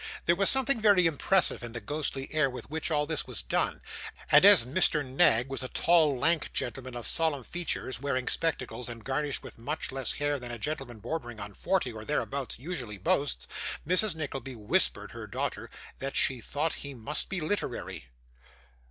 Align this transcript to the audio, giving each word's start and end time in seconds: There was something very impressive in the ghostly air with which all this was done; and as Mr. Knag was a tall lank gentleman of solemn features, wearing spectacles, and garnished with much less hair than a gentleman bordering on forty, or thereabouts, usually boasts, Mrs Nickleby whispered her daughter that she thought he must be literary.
There 0.25 0.35
was 0.35 0.49
something 0.49 0.81
very 0.81 1.05
impressive 1.05 1.61
in 1.61 1.73
the 1.73 1.79
ghostly 1.79 2.33
air 2.33 2.49
with 2.49 2.71
which 2.71 2.89
all 2.89 3.05
this 3.05 3.27
was 3.27 3.43
done; 3.43 3.81
and 4.31 4.43
as 4.43 4.65
Mr. 4.65 5.05
Knag 5.05 5.47
was 5.47 5.61
a 5.61 5.67
tall 5.67 6.17
lank 6.17 6.51
gentleman 6.53 6.95
of 6.95 7.05
solemn 7.05 7.43
features, 7.43 8.01
wearing 8.01 8.27
spectacles, 8.27 8.89
and 8.89 9.03
garnished 9.03 9.43
with 9.43 9.59
much 9.59 9.91
less 9.91 10.13
hair 10.13 10.39
than 10.39 10.49
a 10.49 10.57
gentleman 10.57 10.97
bordering 11.01 11.39
on 11.39 11.53
forty, 11.53 11.91
or 11.91 12.03
thereabouts, 12.03 12.57
usually 12.57 12.97
boasts, 12.97 13.47
Mrs 13.87 14.15
Nickleby 14.15 14.55
whispered 14.55 15.11
her 15.11 15.27
daughter 15.27 15.69
that 15.99 16.15
she 16.15 16.41
thought 16.41 16.73
he 16.81 16.95
must 16.95 17.29
be 17.29 17.39
literary. 17.39 18.05